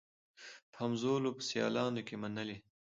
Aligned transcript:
په 0.71 0.77
همزولو 0.83 1.29
په 1.37 1.41
سیالانو 1.49 2.01
کي 2.07 2.15
منلې 2.21 2.57